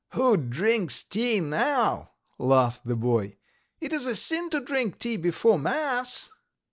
"Who 0.13 0.35
drinks 0.35 1.03
tea 1.03 1.39
now?" 1.41 2.13
laughed 2.39 2.87
the 2.87 2.95
boy. 2.95 3.37
"It 3.79 3.93
is 3.93 4.07
a 4.07 4.15
sin 4.15 4.49
to 4.49 4.59
drink 4.59 4.97
tea 4.97 5.15
before 5.17 5.59
mass. 5.59 6.31